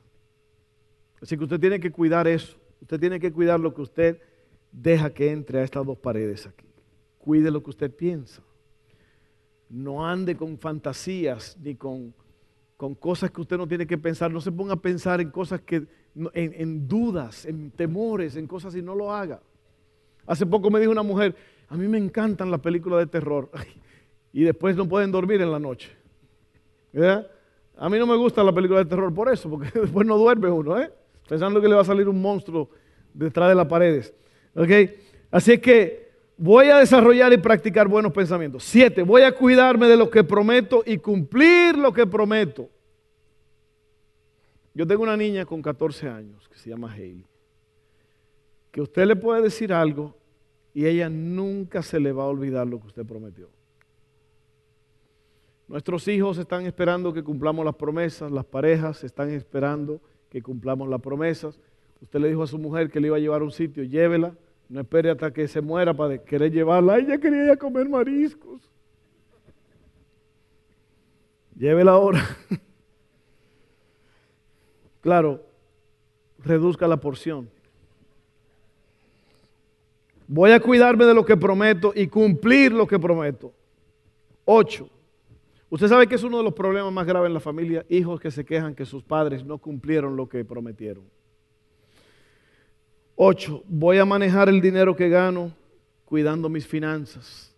[1.22, 2.61] Así que usted tiene que cuidar eso.
[2.82, 4.20] Usted tiene que cuidar lo que usted
[4.72, 6.66] deja que entre a estas dos paredes aquí.
[7.18, 8.42] Cuide lo que usted piensa.
[9.68, 12.12] No ande con fantasías ni con,
[12.76, 14.32] con cosas que usted no tiene que pensar.
[14.32, 18.74] No se ponga a pensar en cosas que, en, en dudas, en temores, en cosas
[18.74, 19.40] y no lo haga.
[20.26, 21.36] Hace poco me dijo una mujer,
[21.68, 23.48] a mí me encantan las películas de terror
[24.32, 25.88] y después no pueden dormir en la noche.
[27.76, 30.50] A mí no me gusta la película de terror por eso, porque después no duerme
[30.50, 30.90] uno, ¿eh?
[31.28, 32.70] Pensando que le va a salir un monstruo
[33.12, 34.14] detrás de las paredes.
[35.30, 38.64] Así que voy a desarrollar y practicar buenos pensamientos.
[38.64, 42.68] Siete, voy a cuidarme de lo que prometo y cumplir lo que prometo.
[44.74, 47.26] Yo tengo una niña con 14 años que se llama Hailey,
[48.70, 50.16] que usted le puede decir algo
[50.74, 53.50] y ella nunca se le va a olvidar lo que usted prometió.
[55.68, 60.00] Nuestros hijos están esperando que cumplamos las promesas, las parejas están esperando
[60.32, 61.60] que cumplamos las promesas.
[62.00, 64.34] Usted le dijo a su mujer que le iba a llevar a un sitio, llévela,
[64.70, 66.96] no espere hasta que se muera para querer llevarla.
[66.96, 68.62] Ella quería ir a comer mariscos.
[71.54, 72.26] Llévela ahora.
[75.02, 75.44] claro,
[76.38, 77.50] reduzca la porción.
[80.26, 83.52] Voy a cuidarme de lo que prometo y cumplir lo que prometo.
[84.46, 84.88] Ocho.
[85.72, 88.30] Usted sabe que es uno de los problemas más graves en la familia, hijos que
[88.30, 91.02] se quejan que sus padres no cumplieron lo que prometieron.
[93.14, 95.50] Ocho, voy a manejar el dinero que gano
[96.04, 97.56] cuidando mis finanzas.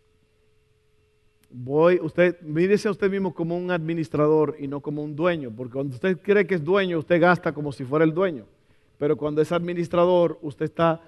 [1.50, 5.72] Voy, usted, mírese a usted mismo como un administrador y no como un dueño, porque
[5.72, 8.46] cuando usted cree que es dueño, usted gasta como si fuera el dueño.
[8.96, 11.02] Pero cuando es administrador, usted está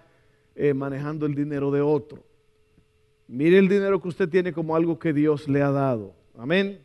[0.57, 2.25] eh, manejando el dinero de otro.
[3.29, 6.13] Mire el dinero que usted tiene como algo que Dios le ha dado.
[6.37, 6.85] Amén.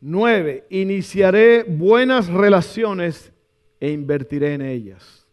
[0.00, 3.32] Nueve, iniciaré buenas relaciones
[3.80, 5.26] e invertiré en ellas.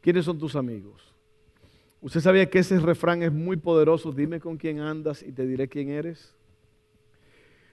[0.00, 1.14] ¿Quiénes son tus amigos?
[2.00, 4.12] ¿Usted sabía que ese refrán es muy poderoso?
[4.12, 6.34] Dime con quién andas y te diré quién eres.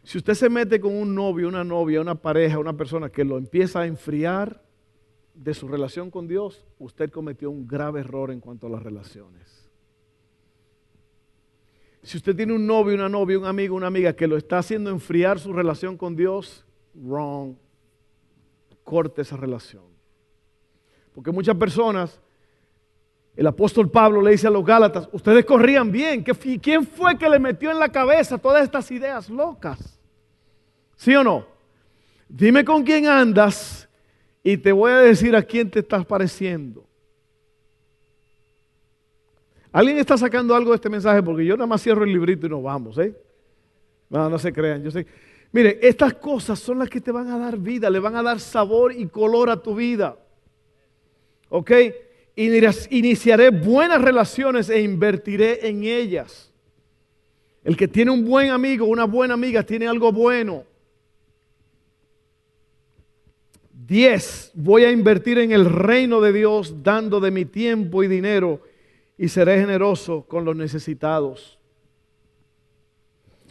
[0.03, 3.37] Si usted se mete con un novio, una novia, una pareja, una persona que lo
[3.37, 4.63] empieza a enfriar
[5.33, 9.56] de su relación con Dios, usted cometió un grave error en cuanto a las relaciones.
[12.07, 14.89] Si usted tiene un novio, una novia, un amigo, una amiga que lo está haciendo
[14.89, 17.55] enfriar su relación con Dios, wrong.
[18.81, 19.83] Corte esa relación.
[21.13, 22.21] Porque muchas personas,
[23.35, 26.23] el apóstol Pablo le dice a los Gálatas, ustedes corrían bien.
[26.23, 29.99] ¿Quién fue que le metió en la cabeza todas estas ideas locas?
[30.95, 31.45] ¿Sí o no?
[32.29, 33.89] Dime con quién andas
[34.41, 36.86] y te voy a decir a quién te estás pareciendo.
[39.71, 41.21] ¿Alguien está sacando algo de este mensaje?
[41.21, 43.13] Porque yo nada más cierro el librito y nos vamos, ¿eh?
[44.09, 45.05] No, no se crean, yo sé.
[45.51, 48.39] Mire, estas cosas son las que te van a dar vida, le van a dar
[48.39, 50.17] sabor y color a tu vida.
[51.49, 51.71] ¿Ok?
[52.35, 56.53] Iniciaré buenas relaciones e invertiré en ellas.
[57.63, 60.63] El que tiene un buen amigo, una buena amiga, tiene algo bueno.
[63.71, 68.61] Diez, voy a invertir en el reino de Dios dando de mi tiempo y dinero
[69.17, 71.57] y seré generoso con los necesitados.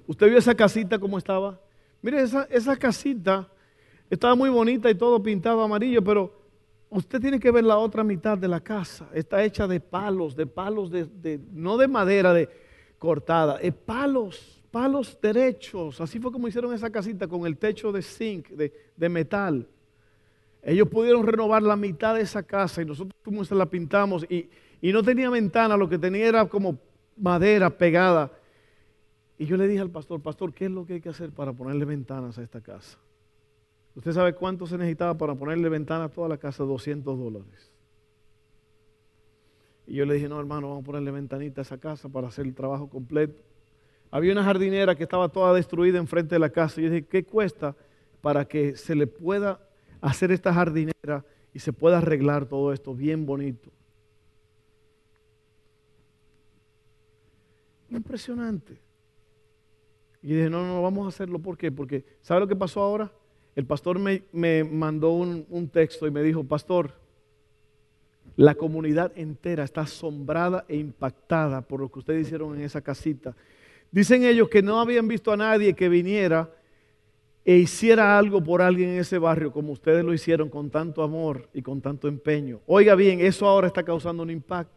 [0.06, 1.60] ¿Usted vio esa casita como estaba?
[2.00, 3.48] Mire, esa, esa casita
[4.08, 6.32] estaba muy bonita y todo pintado amarillo, pero
[6.88, 9.08] usted tiene que ver la otra mitad de la casa.
[9.12, 12.48] Está hecha de palos, de palos de, no de madera de
[12.98, 16.00] cortada, es palos, palos derechos.
[16.00, 19.66] Así fue como hicieron esa casita con el techo de zinc, de, de metal.
[20.62, 24.48] Ellos pudieron renovar la mitad de esa casa y nosotros la pintamos y,
[24.80, 26.78] y no tenía ventana, lo que tenía era como
[27.16, 28.30] madera pegada.
[29.38, 31.52] Y yo le dije al pastor, pastor, ¿qué es lo que hay que hacer para
[31.52, 32.98] ponerle ventanas a esta casa?
[33.94, 36.64] ¿Usted sabe cuánto se necesitaba para ponerle ventanas a toda la casa?
[36.64, 37.72] 200 dólares.
[39.86, 42.44] Y yo le dije, no hermano, vamos a ponerle ventanita a esa casa para hacer
[42.44, 43.40] el trabajo completo.
[44.10, 46.80] Había una jardinera que estaba toda destruida enfrente de la casa.
[46.80, 47.74] Y yo dije, ¿qué cuesta
[48.20, 49.60] para que se le pueda
[50.00, 53.70] hacer esta jardinera y se pueda arreglar todo esto bien bonito?
[57.90, 58.78] Impresionante.
[60.22, 61.38] Y dije, no, no, vamos a hacerlo.
[61.38, 61.70] ¿Por qué?
[61.70, 63.12] Porque, ¿sabe lo que pasó ahora?
[63.54, 66.92] El pastor me, mandó un, un texto y me dijo, pastor,
[68.36, 73.34] la comunidad entera está asombrada e impactada por lo que ustedes hicieron en esa casita.
[73.90, 76.50] Dicen ellos que no habían visto a nadie que viniera
[77.46, 81.48] e hiciera algo por alguien en ese barrio como ustedes lo hicieron con tanto amor
[81.54, 82.60] y con tanto empeño.
[82.66, 84.75] Oiga bien, eso ahora está causando un impacto.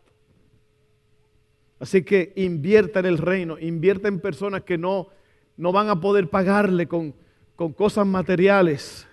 [1.80, 5.08] Así que invierta en el reino, invierta en personas que no,
[5.56, 7.14] no van a poder pagarle con,
[7.56, 9.08] con cosas materiales.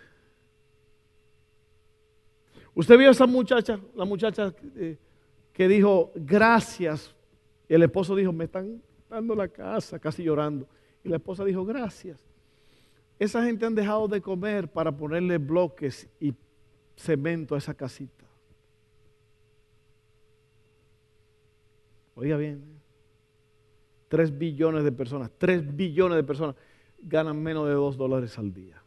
[2.75, 4.99] Usted vio a esa muchacha, la muchacha eh,
[5.53, 7.15] que dijo gracias.
[7.69, 10.69] Y el esposo dijo, me están dando la casa, casi llorando.
[11.03, 12.21] Y la esposa dijo, gracias.
[13.19, 16.35] Esa gente han dejado de comer para ponerle bloques y
[16.97, 18.16] cemento a esa casita.
[22.17, 22.65] Oiga bien,
[24.09, 26.57] 3 billones de personas, 3 billones de personas
[26.99, 28.83] ganan menos de 2 dólares al día.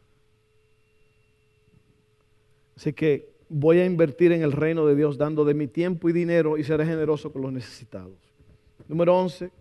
[2.76, 6.12] Así que voy a invertir en el reino de Dios dando de mi tiempo y
[6.12, 8.18] dinero y seré generoso con los necesitados.
[8.88, 9.52] Número 11,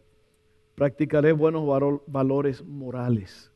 [0.74, 1.68] practicaré buenos
[2.08, 3.52] valores morales.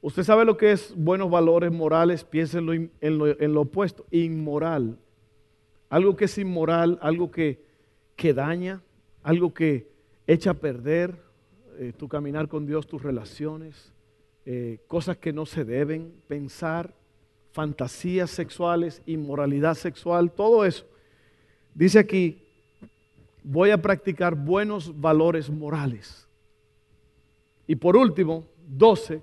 [0.00, 4.96] Usted sabe lo que es buenos valores morales, piénsenlo en lo, en lo opuesto, inmoral.
[5.90, 7.62] Algo que es inmoral, algo que,
[8.16, 8.80] que daña,
[9.24, 9.88] algo que
[10.26, 11.16] echa a perder
[11.78, 13.92] eh, tu caminar con Dios, tus relaciones,
[14.44, 16.94] eh, cosas que no se deben pensar,
[17.50, 20.86] fantasías sexuales, inmoralidad sexual, todo eso.
[21.74, 22.42] Dice aquí,
[23.42, 26.28] voy a practicar buenos valores morales.
[27.66, 29.22] Y por último, 12,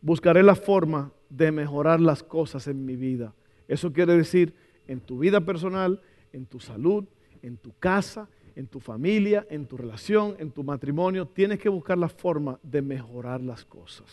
[0.00, 3.34] buscaré la forma de mejorar las cosas en mi vida.
[3.68, 4.54] Eso quiere decir
[4.88, 6.00] en tu vida personal,
[6.32, 7.04] en tu salud,
[7.42, 11.98] en tu casa, en tu familia, en tu relación, en tu matrimonio, tienes que buscar
[11.98, 14.06] la forma de mejorar las cosas.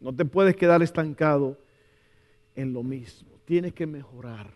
[0.00, 1.58] No te puedes quedar estancado
[2.54, 3.30] en lo mismo.
[3.44, 4.50] Tienes que mejorar.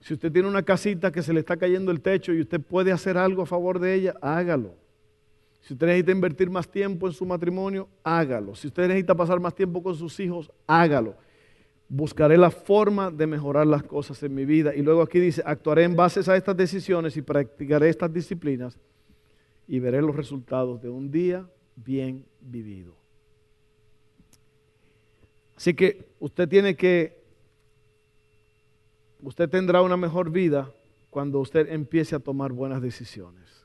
[0.00, 2.92] Si usted tiene una casita que se le está cayendo el techo y usted puede
[2.92, 4.74] hacer algo a favor de ella, hágalo.
[5.60, 8.54] Si usted necesita invertir más tiempo en su matrimonio, hágalo.
[8.54, 11.16] Si usted necesita pasar más tiempo con sus hijos, hágalo
[11.96, 14.74] buscaré la forma de mejorar las cosas en mi vida.
[14.74, 18.76] Y luego aquí dice, actuaré en base a estas decisiones y practicaré estas disciplinas
[19.68, 22.96] y veré los resultados de un día bien vivido.
[25.56, 27.22] Así que usted tiene que,
[29.22, 30.68] usted tendrá una mejor vida
[31.10, 33.64] cuando usted empiece a tomar buenas decisiones.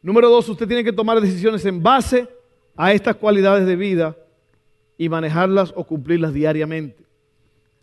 [0.00, 2.28] Número dos, usted tiene que tomar decisiones en base
[2.76, 4.16] a estas cualidades de vida
[5.00, 7.02] y manejarlas o cumplirlas diariamente.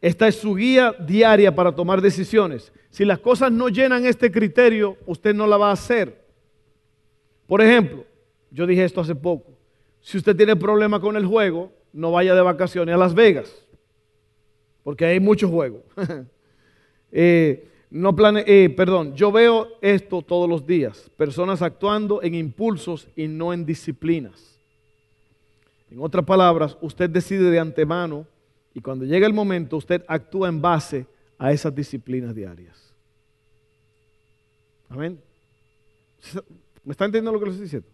[0.02, 2.72] Esta es su guía diaria para tomar decisiones.
[2.92, 6.24] Si las cosas no llenan este criterio, usted no la va a hacer.
[7.48, 8.06] Por ejemplo,
[8.52, 9.58] yo dije esto hace poco.
[10.00, 13.66] Si usted tiene problema con el juego, no vaya de vacaciones a Las Vegas,
[14.84, 15.84] porque hay mucho juego.
[17.10, 23.08] Eh, no plane eh, perdón, yo veo esto todos los días, personas actuando en impulsos
[23.16, 24.57] y no en disciplinas.
[25.90, 28.26] En otras palabras, usted decide de antemano
[28.74, 31.06] y cuando llega el momento usted actúa en base
[31.38, 32.94] a esas disciplinas diarias.
[34.90, 35.20] Amén.
[36.84, 37.88] ¿Me está entendiendo lo que le estoy diciendo?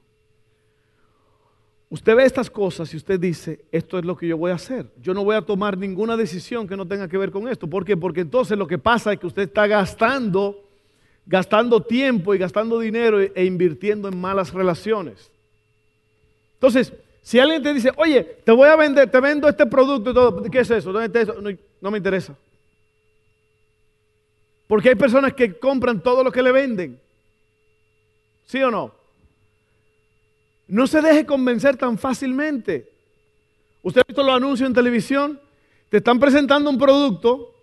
[1.89, 4.91] Usted ve estas cosas y usted dice, esto es lo que yo voy a hacer.
[4.99, 7.67] Yo no voy a tomar ninguna decisión que no tenga que ver con esto.
[7.69, 7.95] ¿Por qué?
[7.95, 10.67] Porque entonces lo que pasa es que usted está gastando,
[11.25, 15.29] gastando tiempo y gastando dinero e invirtiendo en malas relaciones.
[16.55, 16.93] Entonces,
[17.23, 20.43] si alguien te dice, oye, te voy a vender, te vendo este producto y todo,
[20.43, 20.91] ¿qué es eso?
[20.91, 21.41] ¿Dónde está eso?
[21.41, 21.49] No,
[21.79, 22.35] no me interesa.
[24.67, 26.99] Porque hay personas que compran todo lo que le venden.
[28.45, 28.93] ¿Sí o no?
[30.67, 32.91] No se deje convencer tan fácilmente.
[33.81, 35.39] Usted ha visto los anuncios en televisión,
[35.87, 37.53] te están presentando un producto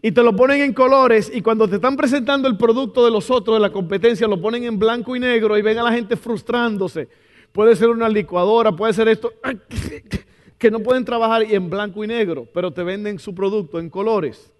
[0.00, 3.30] y te lo ponen en colores y cuando te están presentando el producto de los
[3.30, 6.16] otros de la competencia lo ponen en blanco y negro y ven a la gente
[6.16, 7.08] frustrándose.
[7.54, 9.32] Puede ser una licuadora, puede ser esto,
[10.58, 13.88] que no pueden trabajar y en blanco y negro, pero te venden su producto en
[13.88, 14.52] colores.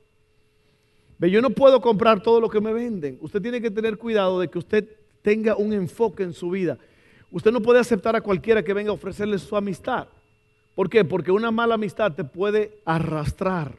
[1.18, 3.18] Ve, yo no puedo comprar todo lo que me venden.
[3.20, 4.88] Usted tiene que tener cuidado de que usted
[5.22, 6.78] tenga un enfoque en su vida.
[7.32, 10.06] Usted no puede aceptar a cualquiera que venga a ofrecerle su amistad.
[10.76, 11.04] ¿Por qué?
[11.04, 13.74] Porque una mala amistad te puede arrastrar.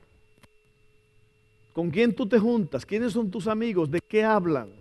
[1.71, 2.85] ¿Con quién tú te juntas?
[2.85, 3.89] ¿Quiénes son tus amigos?
[3.89, 4.71] ¿De qué hablan?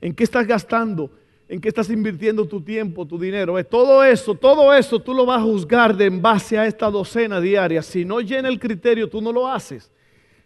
[0.00, 1.10] ¿En qué estás gastando?
[1.50, 3.62] ¿En qué estás invirtiendo tu tiempo, tu dinero?
[3.64, 7.40] Todo eso, todo eso tú lo vas a juzgar de en base a esta docena
[7.40, 7.82] diaria.
[7.82, 9.90] Si no llena el criterio, tú no lo haces.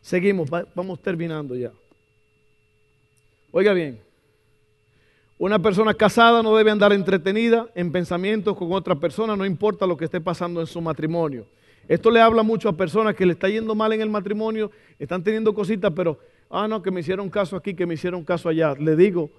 [0.01, 1.73] Seguimos, vamos terminando ya.
[3.51, 4.01] Oiga bien,
[5.37, 9.99] una persona casada no debe andar entretenida en pensamientos con otra persona, no importa lo
[9.99, 11.47] que esté pasando en su matrimonio.
[11.87, 15.23] Esto le habla mucho a personas que le está yendo mal en el matrimonio, están
[15.23, 18.75] teniendo cositas, pero, ah, no, que me hicieron caso aquí, que me hicieron caso allá.
[18.75, 19.31] Le digo,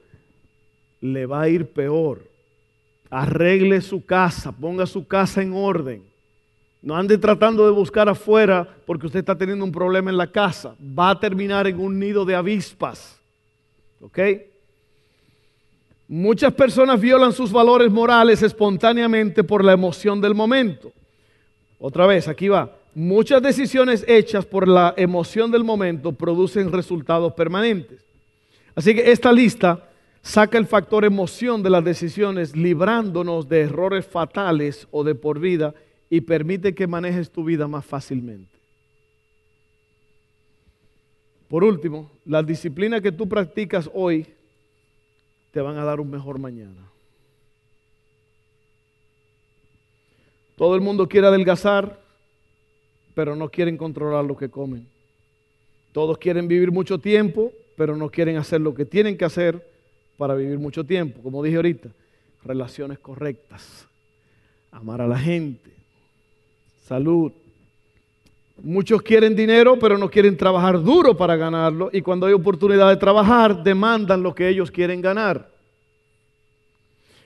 [1.13, 2.21] le va a ir peor.
[3.09, 6.03] Arregle su casa, ponga su casa en orden.
[6.81, 10.75] No ande tratando de buscar afuera porque usted está teniendo un problema en la casa.
[10.81, 13.19] Va a terminar en un nido de avispas.
[14.01, 14.19] ¿Ok?
[16.07, 20.91] Muchas personas violan sus valores morales espontáneamente por la emoción del momento.
[21.79, 22.71] Otra vez, aquí va.
[22.93, 28.05] Muchas decisiones hechas por la emoción del momento producen resultados permanentes.
[28.75, 29.89] Así que esta lista
[30.25, 35.75] saca el factor emoción de las decisiones, librándonos de errores fatales o de por vida
[36.09, 38.51] y permite que manejes tu vida más fácilmente.
[41.47, 44.25] Por último, la disciplina que tú practicas hoy
[45.51, 46.89] te van a dar un mejor mañana.
[50.55, 52.01] Todo el mundo quiere adelgazar,
[53.13, 54.89] pero no quieren controlar lo que comen.
[55.91, 59.74] Todos quieren vivir mucho tiempo, pero no quieren hacer lo que tienen que hacer
[60.17, 61.21] para vivir mucho tiempo.
[61.21, 61.89] Como dije ahorita,
[62.43, 63.87] relaciones correctas,
[64.71, 65.71] amar a la gente,
[66.83, 67.31] salud.
[68.61, 71.89] Muchos quieren dinero, pero no quieren trabajar duro para ganarlo.
[71.91, 75.49] Y cuando hay oportunidad de trabajar, demandan lo que ellos quieren ganar.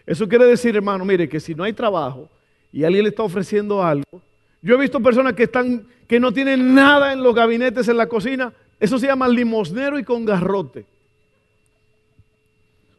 [0.05, 2.27] Eso quiere decir, hermano, mire, que si no hay trabajo
[2.71, 4.21] y alguien le está ofreciendo algo,
[4.61, 8.07] yo he visto personas que están, que no tienen nada en los gabinetes, en la
[8.07, 8.51] cocina.
[8.79, 10.85] Eso se llama limosnero y con garrote.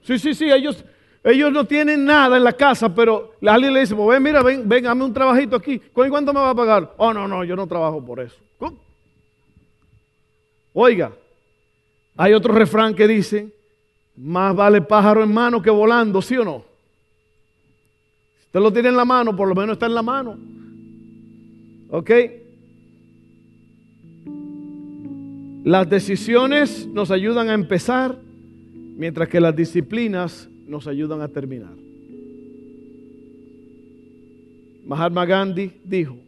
[0.02, 0.84] Sí, sí, sí, ellos,
[1.22, 4.68] ellos no tienen nada en la casa, pero alguien le dice, pues ven, mira, ven,
[4.68, 5.80] ven, dame un trabajito aquí.
[5.92, 6.94] ¿Cuánto me va a pagar?
[6.96, 8.36] Oh, no, no, yo no trabajo por eso.
[10.72, 11.12] Oiga,
[12.16, 13.52] hay otro refrán que dice,
[14.16, 16.64] más vale pájaro en mano que volando, ¿sí o no?
[18.38, 20.38] Si usted lo tiene en la mano, por lo menos está en la mano.
[21.90, 22.10] ¿Ok?
[25.64, 28.16] Las decisiones nos ayudan a empezar,
[29.00, 31.72] mientras que las disciplinas nos ayudan a terminar.
[34.86, 36.18] Mahatma Gandhi dijo,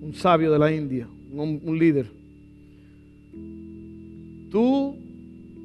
[0.00, 2.06] un sabio de la India, un, líder,
[4.52, 4.94] tú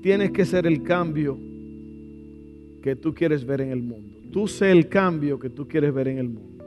[0.02, 1.38] tienes que ser el cambio
[2.82, 4.18] que tú quieres ver en el mundo.
[4.32, 6.66] Tú sé el cambio que tú quieres ver en el mundo.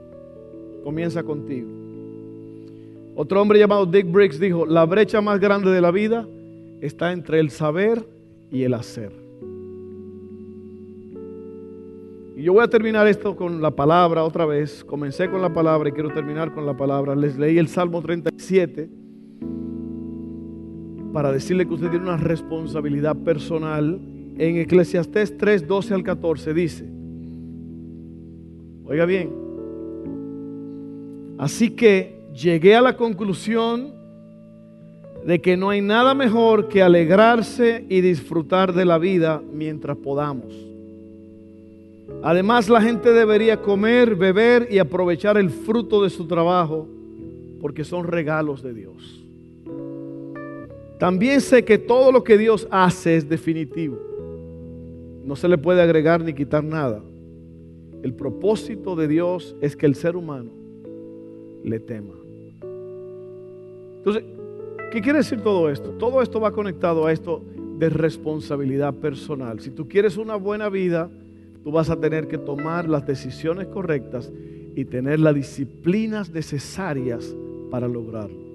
[0.84, 1.68] Comienza contigo.
[3.16, 6.28] Otro hombre llamado Dick Briggs dijo, la brecha más grande de la vida
[6.80, 8.14] está entre el saber
[8.50, 9.12] y el hacer.
[12.36, 14.84] Y yo voy a terminar esto con la palabra otra vez.
[14.84, 17.16] Comencé con la palabra y quiero terminar con la palabra.
[17.16, 18.90] Les leí el Salmo 37
[21.14, 23.98] para decirle que usted tiene una responsabilidad personal.
[24.36, 26.84] En Eclesiastés 3, 12 al 14 dice,
[28.84, 29.32] oiga bien,
[31.38, 33.95] así que llegué a la conclusión
[35.26, 40.66] de que no hay nada mejor que alegrarse y disfrutar de la vida mientras podamos
[42.22, 46.86] Además, la gente debería comer, beber y aprovechar el fruto de su trabajo
[47.60, 49.22] porque son regalos de Dios.
[50.98, 53.98] También sé que todo lo que Dios hace es definitivo.
[55.24, 57.02] No se le puede agregar ni quitar nada.
[58.02, 60.50] El propósito de Dios es que el ser humano
[61.64, 62.14] le tema.
[63.98, 64.24] Entonces,
[64.90, 65.90] ¿qué quiere decir todo esto?
[65.90, 67.42] Todo esto va conectado a esto
[67.78, 69.60] de responsabilidad personal.
[69.60, 71.10] Si tú quieres una buena vida,
[71.62, 74.32] tú vas a tener que tomar las decisiones correctas
[74.74, 77.34] y tener las disciplinas necesarias
[77.70, 78.45] para lograrlo.